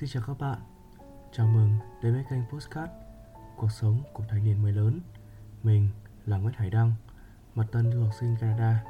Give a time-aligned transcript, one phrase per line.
[0.00, 0.58] Xin chào các bạn.
[1.32, 1.70] Chào mừng
[2.02, 2.92] đến với kênh Postcard
[3.56, 5.00] Cuộc sống của thanh niên mới lớn.
[5.62, 5.88] Mình
[6.26, 6.92] là Nguyễn Hải Đăng,
[7.54, 8.84] Mặt tân du học sinh Canada.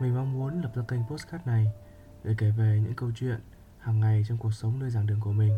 [0.00, 1.72] Mình mong muốn lập ra kênh Postcard này
[2.24, 3.40] Để kể về những câu chuyện
[3.78, 5.52] hàng ngày trong cuộc sống nơi giảng đường của mình,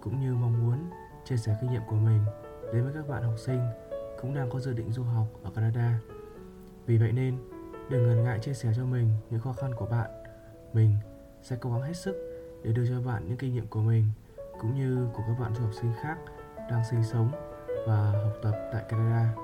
[0.00, 0.90] Cũng như mong muốn
[1.24, 2.24] chia sẻ kinh nghiệm của mình
[2.72, 3.60] Đến với các bạn học sinh
[4.20, 5.98] cũng đang có dự định du học ở Canada.
[6.86, 7.38] Vì vậy nên,
[7.90, 10.10] đừng ngần ngại chia sẻ cho mình những khó khăn của bạn.
[10.72, 10.96] Mình
[11.42, 12.29] sẽ cố gắng hết sức
[12.62, 14.04] để đưa cho bạn những kinh nghiệm của mình
[14.60, 16.18] cũng như của các bạn du học sinh khác
[16.70, 17.30] đang sinh sống
[17.86, 19.34] và học tập tại Canada.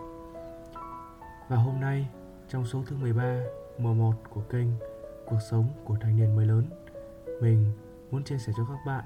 [1.48, 2.09] Và hôm nay,
[2.48, 3.40] trong số thứ 13,
[3.78, 4.68] mùa 1 của kênh
[5.26, 6.64] Cuộc sống của thanh niên mới lớn,
[7.40, 7.73] mình
[8.10, 9.04] muốn chia sẻ cho các bạn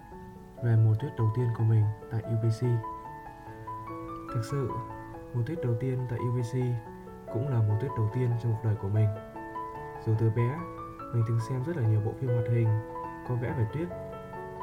[0.63, 2.67] về mùa tuyết đầu tiên của mình tại UBC.
[4.35, 4.71] Thực sự,
[5.35, 6.59] mùa tuyết đầu tiên tại UBC
[7.33, 9.09] cũng là mùa tuyết đầu tiên trong cuộc đời của mình.
[10.07, 10.59] Dù từ bé,
[11.13, 12.69] mình từng xem rất là nhiều bộ phim hoạt hình
[13.29, 13.89] có vẽ về tuyết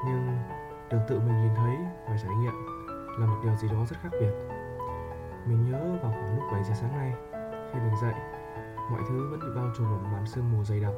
[0.06, 0.38] nhưng
[0.90, 1.76] được tự mình nhìn thấy
[2.10, 2.54] và trải nghiệm
[3.20, 4.32] là một điều gì đó rất khác biệt.
[5.48, 7.14] Mình nhớ vào khoảng lúc 7 giờ sáng nay,
[7.72, 8.14] khi mình dậy,
[8.92, 10.94] mọi thứ vẫn bị bao trùm một màn sương mù dày đặc.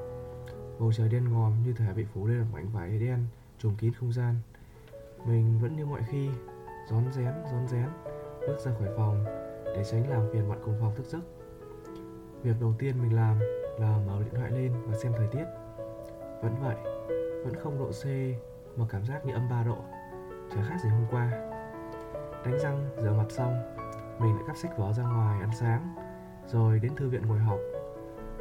[0.80, 3.26] Bầu trời đen ngòm như thể bị phủ lên một mảnh vải đen
[3.60, 4.36] trùm kín không gian.
[5.26, 6.30] Mình vẫn như mọi khi,
[6.90, 7.88] rón rén rón rén,
[8.48, 9.26] bước ra khỏi phòng
[9.66, 11.22] để tránh làm phiền bạn cùng phòng thức giấc.
[12.44, 13.40] Việc đầu tiên mình làm
[13.80, 15.46] là mở điện thoại lên và xem thời tiết.
[16.42, 16.76] Vẫn vậy,
[17.44, 18.06] vẫn không độ C
[18.80, 19.78] mà cảm giác như âm 3 độ
[20.52, 21.30] Chẳng khác gì hôm qua.
[22.46, 23.54] Đánh răng, rửa mặt xong
[24.20, 25.96] Mình lại cắp sách vở ra ngoài ăn sáng
[26.48, 27.60] Rồi đến thư viện ngồi học.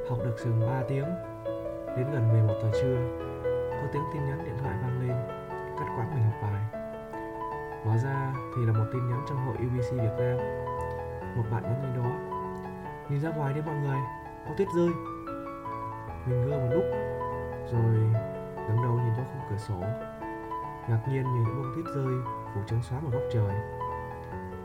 [0.08, 1.08] Học được chừng 3 tiếng
[1.96, 2.98] Đến gần 11 giờ trưa
[3.70, 5.16] Có tiếng tin nhắn điện thoại vang lên
[5.78, 6.62] Cắt quãng mình học bài.
[7.84, 10.36] Hóa ra thì là một tin nhắn trong hội UBC Việt Nam.
[11.36, 12.10] Một bạn nhắn lên đó
[13.08, 13.98] Nhìn ra ngoài đi mọi người
[14.48, 14.90] Có tuyết rơi.
[16.26, 16.84] Mình ngơ một lúc
[17.72, 17.94] Rồi
[18.68, 20.08] ngẩng đầu nhìn ra khung cửa sổ
[20.88, 22.14] ngạc nhiên nhìn những bông tuyết rơi
[22.54, 23.54] phủ trắng xóa một góc trời.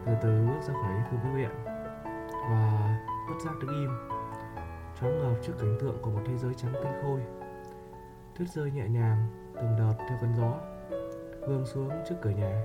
[0.05, 1.49] Từ từ bước ra khỏi thư viện
[2.49, 2.95] và
[3.29, 3.89] bất giác đứng im
[4.99, 7.19] choáng ngợp trước cảnh tượng của một thế giới trắng tinh khôi.
[8.37, 10.53] Tuyết rơi nhẹ nhàng, từng đợt theo cơn gió,
[11.47, 12.63] vương xuống trước cửa nhà.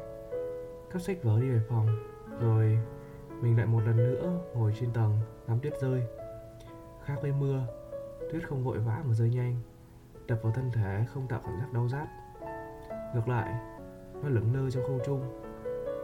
[0.90, 1.86] Cắp sách vở đi về phòng,
[2.40, 2.78] rồi
[3.40, 6.02] mình lại một lần nữa ngồi trên tầng ngắm tuyết rơi.
[7.04, 7.62] Khác với mưa,
[8.32, 9.56] tuyết không vội vã mà rơi nhanh,
[10.26, 12.08] đập vào thân thể không tạo cảm giác đau rát
[13.14, 13.54] ngược lại,
[14.22, 15.40] nó lững lơ trong không trung,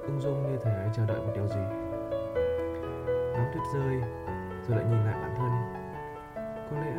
[0.03, 1.60] ung dung như thể chờ đợi một điều gì.
[3.32, 4.00] Ngắm tuyết rơi,
[4.69, 5.50] rồi lại nhìn lại bản thân.
[6.70, 6.94] Có lẽ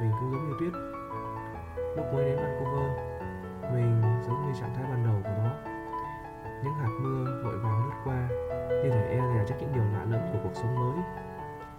[0.00, 0.72] mình cũng giống như tuyết.
[1.96, 2.90] Lúc mới đến Vancouver
[3.72, 5.50] mình giống như trạng thái ban đầu của nó.
[6.64, 8.28] Những hạt mưa vội vàng lướt qua,
[8.82, 11.04] như thể e dè trước những điều lạ lẫm của cuộc sống mới.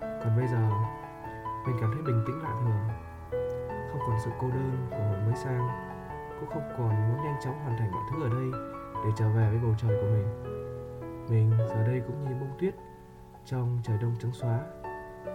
[0.02, 0.70] Còn bây giờ,
[1.66, 2.88] mình cảm thấy bình tĩnh lạ thường.
[3.92, 5.91] Không còn sự cô đơn của hồi mới sang
[6.42, 8.62] cũng không còn muốn nhanh chóng hoàn thành mọi thứ ở đây
[9.06, 10.28] để trở về với bầu trời của mình.
[11.30, 12.76] Mình giờ đây cũng như bông tuyết
[13.46, 14.60] trong trời đông trắng xóa,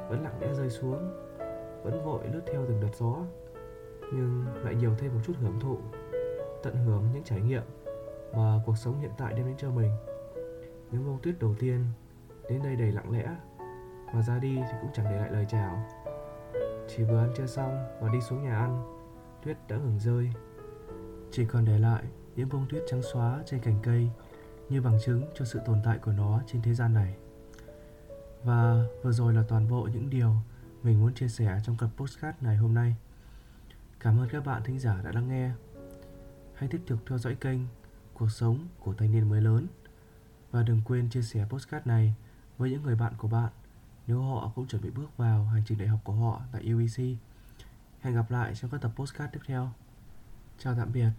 [0.08, 1.10] vẫn lặng lẽ rơi xuống,
[1.84, 3.16] vẫn vội lướt theo từng đợt gió,
[4.12, 5.78] nhưng lại nhiều thêm một chút hưởng thụ,
[6.62, 7.62] tận hưởng những trải nghiệm
[8.36, 9.90] mà cuộc sống hiện tại đem đến cho mình.
[10.90, 11.84] Những bông tuyết đầu tiên
[12.50, 13.36] đến đây đầy lặng lẽ
[14.14, 15.86] và ra đi thì cũng chẳng để lại lời chào.
[16.88, 18.96] Chỉ vừa ăn trưa xong và đi xuống nhà ăn,
[19.44, 20.30] Tuyết đã ngừng rơi.
[21.36, 22.04] Chỉ còn để lại
[22.36, 24.10] những bông tuyết trắng xóa trên cành cây
[24.68, 27.16] Như bằng chứng cho sự tồn tại của nó trên thế gian này
[28.44, 30.34] Và vừa rồi là toàn bộ những điều
[30.82, 32.96] mình muốn chia sẻ trong tập postcard này hôm nay
[34.00, 35.50] Cảm ơn các bạn thính giả đã lắng nghe
[36.54, 37.58] Hãy tiếp tục theo dõi kênh
[38.14, 39.66] Cuộc sống của thanh niên mới lớn
[40.50, 42.14] Và đừng quên chia sẻ postcard này
[42.58, 43.52] với những người bạn của bạn
[44.06, 47.16] nếu họ cũng chuẩn bị bước vào hành trình đại học của họ tại UEC.
[48.00, 49.70] Hẹn gặp lại trong các tập postcard tiếp theo.
[50.58, 51.10] Chào tạm biệt.